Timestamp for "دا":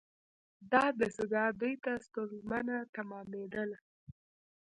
0.71-0.83